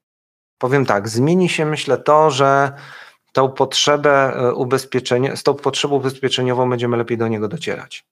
[0.60, 2.72] Powiem tak, zmieni się myślę to, że
[3.32, 8.06] tą potrzebę e, ubezpieczenia, z tą potrzebą ubezpieczeniową będziemy lepiej do niego docierać.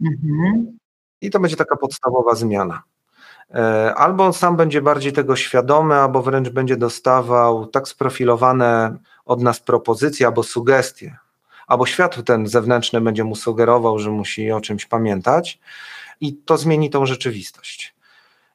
[0.00, 0.78] Mhm.
[1.20, 2.82] I to będzie taka podstawowa zmiana.
[3.54, 9.42] E, albo on sam będzie bardziej tego świadomy, albo wręcz będzie dostawał tak sprofilowane od
[9.42, 11.16] nas propozycje albo sugestie,
[11.66, 15.58] albo świat ten zewnętrzny będzie mu sugerował, że musi o czymś pamiętać
[16.20, 17.94] i to zmieni tą rzeczywistość.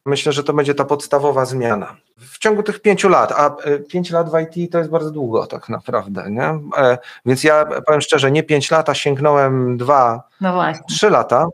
[0.05, 1.95] Myślę, że to będzie ta podstawowa zmiana.
[2.17, 5.47] W ciągu tych pięciu lat, a e, pięć lat w IT to jest bardzo długo
[5.47, 6.59] tak naprawdę, nie?
[6.77, 11.47] E, więc ja powiem szczerze, nie pięć lat, a sięgnąłem dwa, no trzy lata,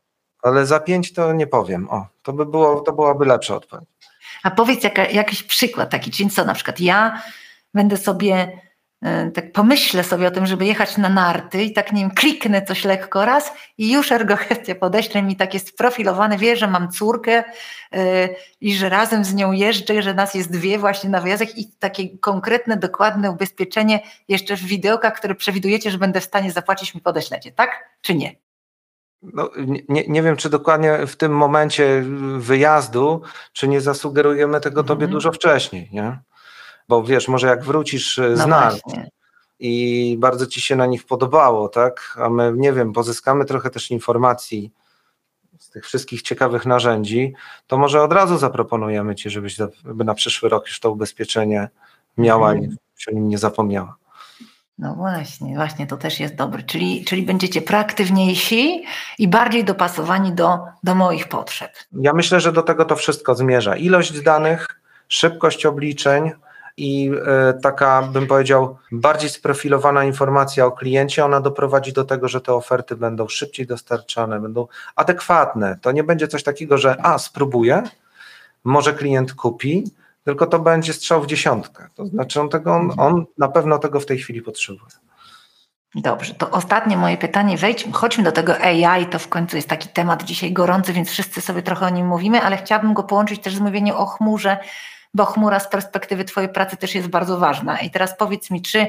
[0.43, 1.89] ale za pięć to nie powiem.
[1.89, 3.89] O, to by było, to byłaby lepsza odpowiedź.
[4.43, 7.21] A powiedz jaka, jakiś przykład taki, czyli co na przykład ja
[7.73, 8.61] będę sobie
[9.33, 12.85] tak pomyślę sobie o tym, żeby jechać na narty i tak nie wiem, kliknę coś
[12.85, 17.43] lekko raz i już ergogestia podeślę mi takie sprofilowane, wie, że mam córkę
[17.91, 17.99] yy,
[18.61, 22.17] i że razem z nią jeżdżę, że nas jest dwie właśnie na wyjazdach i takie
[22.17, 27.51] konkretne, dokładne ubezpieczenie jeszcze w wideokach, które przewidujecie, że będę w stanie zapłacić mi podeślecie,
[27.51, 27.89] tak?
[28.01, 28.35] Czy nie?
[29.21, 29.49] no,
[29.89, 32.03] nie, nie wiem, czy dokładnie w tym momencie
[32.37, 33.21] wyjazdu,
[33.53, 35.11] czy nie zasugerujemy tego tobie mhm.
[35.11, 36.19] dużo wcześniej, nie?
[36.91, 38.69] Bo wiesz, może jak wrócisz e, z no
[39.59, 42.17] i bardzo ci się na nich podobało, tak?
[42.21, 44.71] A my, nie wiem, pozyskamy trochę też informacji
[45.59, 47.33] z tych wszystkich ciekawych narzędzi,
[47.67, 51.69] to może od razu zaproponujemy ci, żebyś na przyszły rok już to ubezpieczenie
[52.17, 52.71] miała mhm.
[52.71, 53.95] i się o nim nie zapomniała.
[54.77, 56.63] No właśnie, właśnie to też jest dobre.
[56.63, 58.83] Czyli, czyli będziecie proaktywniejsi
[59.17, 61.71] i bardziej dopasowani do, do moich potrzeb.
[61.91, 63.75] Ja myślę, że do tego to wszystko zmierza.
[63.75, 66.31] Ilość danych, szybkość obliczeń,
[66.81, 72.41] i e, taka, bym powiedział, bardziej sprofilowana informacja o kliencie, ona doprowadzi do tego, że
[72.41, 75.77] te oferty będą szybciej dostarczane, będą adekwatne.
[75.81, 77.83] To nie będzie coś takiego, że a, spróbuję,
[78.63, 79.91] może klient kupi,
[80.23, 81.87] tylko to będzie strzał w dziesiątkę.
[81.95, 84.91] To znaczy on, tego, on, on na pewno tego w tej chwili potrzebuje.
[85.95, 87.57] Dobrze, to ostatnie moje pytanie.
[87.57, 89.05] Wejdźmy, chodźmy do tego AI.
[89.05, 92.41] To w końcu jest taki temat dzisiaj gorący, więc wszyscy sobie trochę o nim mówimy,
[92.41, 94.57] ale chciałabym go połączyć też z mówieniem o chmurze,
[95.13, 97.79] bo chmura z perspektywy Twojej pracy też jest bardzo ważna.
[97.79, 98.87] I teraz powiedz mi, czy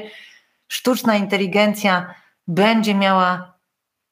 [0.67, 2.13] sztuczna inteligencja
[2.47, 3.53] będzie miała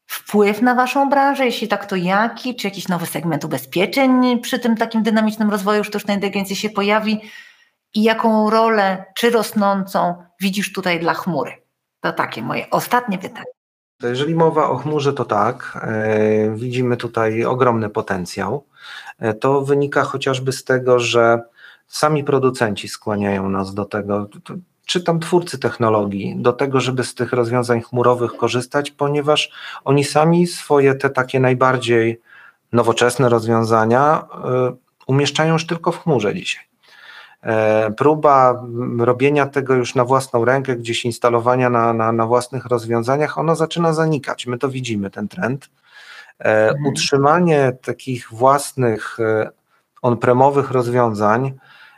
[0.07, 1.45] wpływ na Waszą branżę?
[1.45, 2.55] Jeśli tak, to jaki?
[2.55, 7.21] Czy jakiś nowy segment ubezpieczeń przy tym takim dynamicznym rozwoju sztucznej inteligencji się pojawi?
[7.93, 11.51] I jaką rolę, czy rosnącą, widzisz tutaj dla chmury?
[12.01, 13.45] To takie moje ostatnie pytanie.
[14.03, 15.77] Jeżeli mowa o chmurze, to tak.
[15.81, 18.67] E, widzimy tutaj ogromny potencjał.
[19.19, 21.41] E, to wynika chociażby z tego, że
[21.91, 24.29] sami producenci skłaniają nas do tego,
[24.85, 29.51] czy tam twórcy technologii, do tego, żeby z tych rozwiązań chmurowych korzystać, ponieważ
[29.83, 32.21] oni sami swoje te takie najbardziej
[32.73, 34.27] nowoczesne rozwiązania
[34.71, 34.75] y,
[35.07, 36.63] umieszczają już tylko w chmurze dzisiaj.
[37.43, 38.63] E, próba
[38.99, 43.93] robienia tego już na własną rękę, gdzieś instalowania na, na, na własnych rozwiązaniach, ono zaczyna
[43.93, 44.47] zanikać.
[44.47, 45.69] My to widzimy, ten trend.
[46.39, 46.85] E, mhm.
[46.85, 49.49] Utrzymanie takich własnych e,
[50.01, 51.53] on-premowych rozwiązań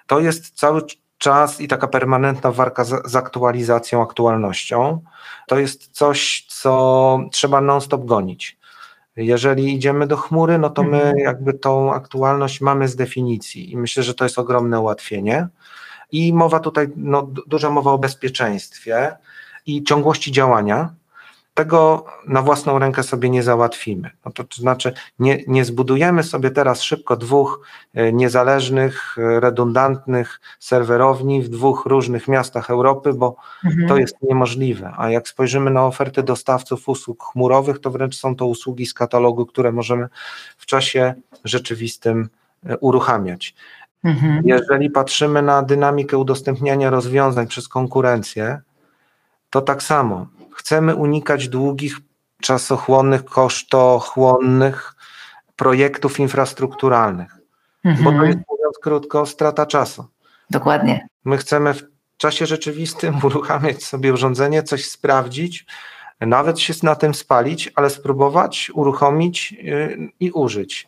[0.08, 0.82] to jest cały
[1.18, 5.02] czas i taka permanentna walka z, z aktualizacją, aktualnością.
[5.48, 8.58] To jest coś, co trzeba non-stop gonić.
[9.16, 11.18] Jeżeli idziemy do chmury, no to my mhm.
[11.18, 15.48] jakby tą aktualność mamy z definicji i myślę, że to jest ogromne ułatwienie.
[16.12, 19.18] I mowa tutaj, no, duża mowa o bezpieczeństwie
[19.66, 20.94] i ciągłości działania,
[21.54, 24.10] tego na własną rękę sobie nie załatwimy.
[24.26, 31.42] No to, znaczy, nie, nie zbudujemy sobie teraz szybko dwóch e, niezależnych, e, redundantnych serwerowni
[31.42, 33.36] w dwóch różnych miastach Europy, bo
[33.66, 33.88] mhm.
[33.88, 34.94] to jest niemożliwe.
[34.98, 39.46] A jak spojrzymy na oferty dostawców usług chmurowych, to wręcz są to usługi z katalogu,
[39.46, 40.08] które możemy
[40.58, 41.13] w czasie
[41.44, 42.30] rzeczywistym
[42.66, 43.56] e, uruchamiać.
[44.04, 44.42] Mhm.
[44.46, 48.62] Jeżeli patrzymy na dynamikę udostępniania rozwiązań przez konkurencję,
[49.50, 51.98] to tak samo Chcemy unikać długich,
[52.42, 54.96] czasochłonnych, kosztochłonnych
[55.56, 57.38] projektów infrastrukturalnych,
[57.84, 58.04] mhm.
[58.04, 60.06] bo to jest mówiąc krótko strata czasu.
[60.50, 61.08] Dokładnie.
[61.26, 61.84] My chcemy w
[62.18, 65.66] czasie rzeczywistym uruchamiać sobie urządzenie, coś sprawdzić,
[66.22, 70.88] nawet się na tym spalić, ale spróbować uruchomić yy, i użyć.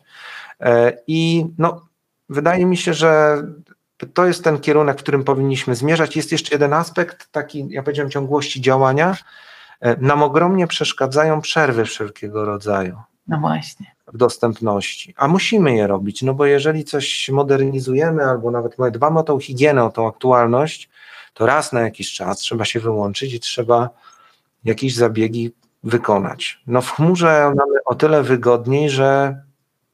[0.60, 1.86] E, I no,
[2.28, 3.42] wydaje mi się, że
[4.14, 6.16] to jest ten kierunek, w którym powinniśmy zmierzać.
[6.16, 9.16] Jest jeszcze jeden aspekt, taki, ja powiedziałem, ciągłości działania.
[9.80, 12.96] E, nam ogromnie przeszkadzają przerwy wszelkiego rodzaju.
[13.28, 13.86] No właśnie.
[14.12, 15.14] W dostępności.
[15.16, 19.84] A musimy je robić, no bo jeżeli coś modernizujemy, albo nawet dbamy o tą higienę,
[19.84, 20.90] o tą aktualność,
[21.34, 23.90] to raz na jakiś czas trzeba się wyłączyć i trzeba
[24.64, 25.52] jakieś zabiegi
[25.84, 26.60] wykonać.
[26.66, 29.40] No w chmurze mamy o tyle wygodniej, że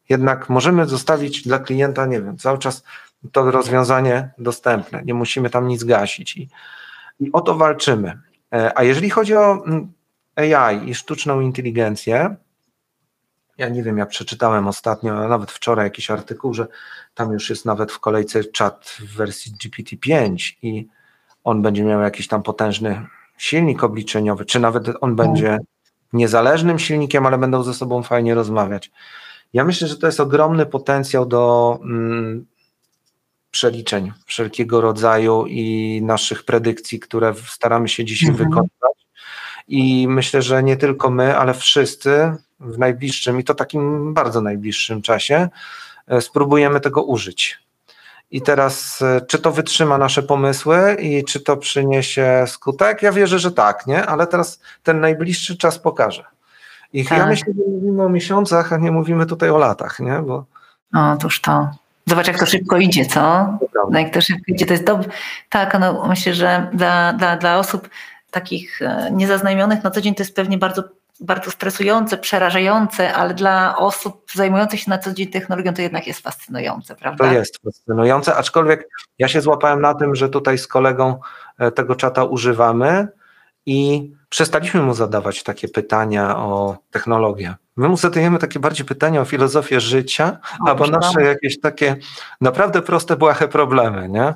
[0.08, 2.84] jednak możemy zostawić dla klienta, nie wiem, cały czas
[3.32, 5.02] to rozwiązanie dostępne.
[5.04, 6.36] Nie musimy tam nic gasić.
[6.36, 6.48] I,
[7.20, 8.18] i o to walczymy.
[8.52, 9.92] E, a jeżeli chodzi o mm,
[10.36, 12.36] AI i sztuczną inteligencję,
[13.58, 16.66] ja nie wiem, ja przeczytałem ostatnio, nawet wczoraj jakiś artykuł, że
[17.14, 20.88] tam już jest nawet w kolejce czat w wersji GPT-5 i
[21.44, 23.06] on będzie miał jakiś tam potężny
[23.38, 25.58] silnik obliczeniowy, czy nawet on będzie
[26.12, 28.90] niezależnym silnikiem, ale będą ze sobą fajnie rozmawiać.
[29.52, 32.46] Ja myślę, że to jest ogromny potencjał do mm,
[33.52, 38.48] przeliczeń wszelkiego rodzaju i naszych predykcji, które staramy się dzisiaj mhm.
[38.48, 39.06] wykonywać.
[39.68, 45.02] I myślę, że nie tylko my, ale wszyscy w najbliższym i to takim bardzo najbliższym
[45.02, 45.48] czasie
[46.06, 47.58] e, spróbujemy tego użyć.
[48.30, 53.02] I teraz, e, czy to wytrzyma nasze pomysły i czy to przyniesie skutek?
[53.02, 54.06] Ja wierzę, że tak, nie?
[54.06, 56.24] Ale teraz ten najbliższy czas pokaże.
[56.92, 57.18] I tak.
[57.18, 60.18] ja myślę, że mówimy o miesiącach, a nie mówimy tutaj o latach, nie?
[60.18, 60.44] Bo...
[60.94, 61.70] Otóż to.
[62.06, 63.20] Zobacz, jak to szybko idzie, co?
[63.90, 65.08] No, jak to szybko idzie, to jest dobre.
[65.48, 67.88] Tak, no, myślę, że dla, dla, dla osób
[68.30, 70.84] takich e, niezaznajomionych na co dzień to jest pewnie bardzo,
[71.20, 76.20] bardzo stresujące, przerażające, ale dla osób zajmujących się na co dzień technologią to jednak jest
[76.20, 77.24] fascynujące, prawda?
[77.24, 78.88] To jest fascynujące, aczkolwiek
[79.18, 81.20] ja się złapałem na tym, że tutaj z kolegą
[81.58, 83.08] e, tego czata używamy
[83.66, 87.54] i przestaliśmy mu zadawać takie pytania o technologię.
[87.76, 91.96] My mu zadajemy takie bardziej pytania o filozofię życia, o, albo nasze jakieś takie
[92.40, 94.34] naprawdę proste, błahe problemy, nie?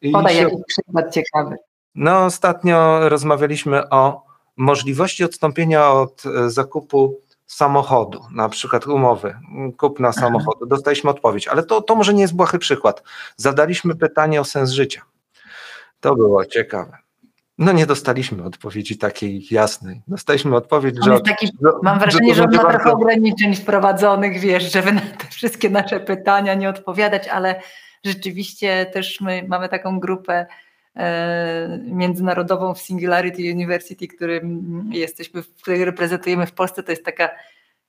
[0.00, 0.42] I Podaj się...
[0.42, 1.56] jakiś przykład ciekawy.
[1.94, 4.22] No, ostatnio rozmawialiśmy o
[4.56, 9.36] możliwości odstąpienia od e, zakupu samochodu, na przykład umowy,
[9.78, 10.66] kupna samochodu.
[10.66, 13.02] Dostaliśmy odpowiedź, ale to, to może nie jest błahy przykład.
[13.36, 15.02] Zadaliśmy pytanie o sens życia.
[16.00, 17.05] To było ciekawe.
[17.58, 20.02] No nie dostaliśmy odpowiedzi takiej jasnej.
[20.08, 21.20] Dostaliśmy odpowiedź, że...
[21.20, 21.48] Taki,
[21.82, 26.00] mam wrażenie, że, że on ma trochę ograniczeń wprowadzonych, wiesz, żeby na te wszystkie nasze
[26.00, 27.60] pytania nie odpowiadać, ale
[28.04, 30.46] rzeczywiście też my mamy taką grupę
[30.96, 36.82] e, międzynarodową w Singularity University, którym jesteśmy, której reprezentujemy w Polsce.
[36.82, 37.30] To jest taka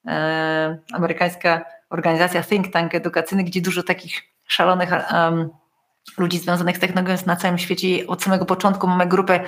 [0.07, 5.49] e, amerykańska organizacja think tank edukacyjny, gdzie dużo takich szalonych um,
[6.17, 8.07] ludzi związanych z technologią jest na całym świecie.
[8.07, 9.39] Od samego początku mamy grupę,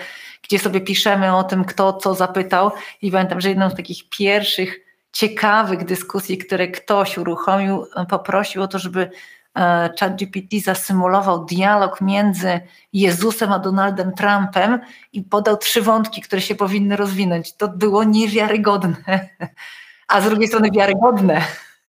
[0.44, 4.80] gdzie sobie piszemy o tym, kto co zapytał i pamiętam, że jedną z takich pierwszych
[5.12, 9.12] ciekawych dyskusji, które ktoś uruchomił, poprosił o to, żeby
[9.56, 12.60] e, ChatGPT zasymulował dialog między
[12.94, 14.80] Jezusem a Donaldem Trumpem
[15.14, 17.54] i podał trzy wątki, które się powinny rozwinąć.
[17.54, 19.30] To było niewiarygodne,
[20.08, 21.42] a z drugiej strony wiarygodne.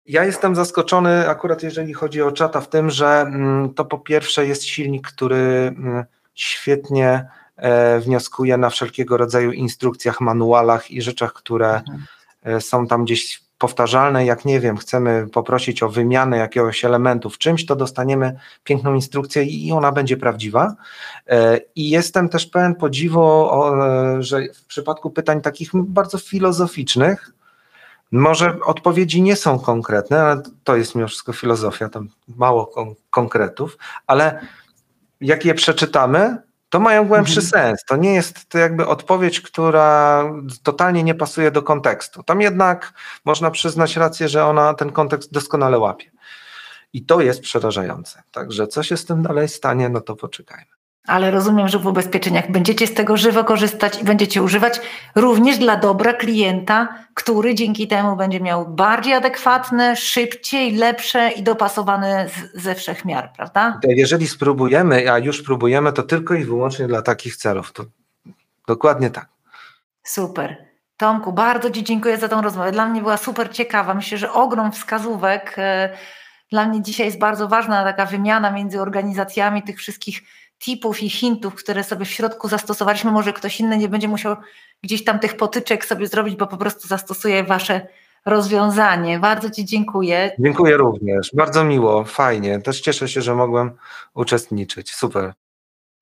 [0.05, 4.47] Ja jestem zaskoczony akurat jeżeli chodzi o czata w tym, że mm, to po pierwsze
[4.47, 5.35] jest silnik, który
[5.77, 12.05] mm, świetnie e, wnioskuje na wszelkiego rodzaju instrukcjach, manualach i rzeczach, które mhm.
[12.43, 14.25] E, są tam gdzieś powtarzalne.
[14.25, 19.43] Jak nie wiem, chcemy poprosić o wymianę jakiegoś elementu w czymś, to dostaniemy piękną instrukcję
[19.43, 20.75] i ona będzie prawdziwa.
[21.27, 23.49] E, I jestem też pełen podziwu,
[24.19, 27.31] że w przypadku pytań takich bardzo filozoficznych,
[28.13, 33.77] może odpowiedzi nie są konkretne, ale to jest mimo wszystko filozofia, tam mało kon konkretów,
[34.07, 34.47] ale
[35.21, 36.37] jak je przeczytamy,
[36.69, 37.49] to mają głębszy mhm.
[37.49, 37.83] sens.
[37.87, 40.23] To nie jest to jakby odpowiedź, która
[40.63, 42.23] totalnie nie pasuje do kontekstu.
[42.23, 42.93] Tam jednak
[43.25, 46.11] można przyznać rację, że ona ten kontekst doskonale łapie.
[46.93, 48.23] I to jest przerażające.
[48.31, 52.51] Także co się z tym dalej stanie, no to poczekajmy ale rozumiem, że w ubezpieczeniach
[52.51, 54.81] będziecie z tego żywo korzystać i będziecie używać
[55.15, 62.29] również dla dobra klienta, który dzięki temu będzie miał bardziej adekwatne, szybciej, lepsze i dopasowane
[62.53, 63.79] ze wszechmiar, prawda?
[63.83, 67.71] Jeżeli spróbujemy, a już próbujemy, to tylko i wyłącznie dla takich celów.
[67.71, 67.83] To
[68.67, 69.27] dokładnie tak.
[70.03, 70.73] Super.
[70.97, 72.71] Tomku, bardzo Ci dziękuję za tą rozmowę.
[72.71, 73.93] Dla mnie była super ciekawa.
[73.93, 75.55] Myślę, że ogrom wskazówek.
[75.57, 75.89] E,
[76.51, 80.21] dla mnie dzisiaj jest bardzo ważna taka wymiana między organizacjami tych wszystkich
[80.59, 84.35] tipów i hintów, które sobie w środku zastosowaliśmy, może ktoś inny nie będzie musiał
[84.83, 87.87] gdzieś tam tych potyczek sobie zrobić, bo po prostu zastosuje wasze
[88.25, 89.19] rozwiązanie.
[89.19, 90.31] Bardzo Ci dziękuję.
[90.39, 91.29] Dziękuję również.
[91.33, 92.59] Bardzo miło, fajnie.
[92.59, 93.71] Też cieszę się, że mogłem
[94.13, 94.93] uczestniczyć.
[94.93, 95.33] Super.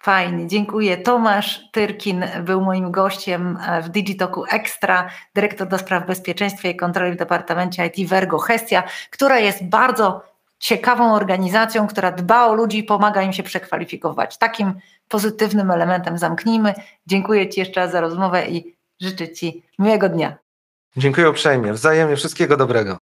[0.03, 0.97] Fajnie, dziękuję.
[0.97, 7.17] Tomasz Tyrkin był moim gościem w Digitoku Extra, dyrektor do spraw bezpieczeństwa i kontroli w
[7.17, 10.30] Departamencie IT Vergo Hestia, która jest bardzo
[10.61, 14.37] ciekawą organizacją, która dba o ludzi i pomaga im się przekwalifikować.
[14.37, 14.73] Takim
[15.07, 16.73] pozytywnym elementem zamknijmy.
[17.07, 20.37] Dziękuję Ci jeszcze raz za rozmowę i życzę Ci miłego dnia.
[20.97, 21.73] Dziękuję uprzejmie.
[21.73, 22.97] Wzajemnie wszystkiego dobrego.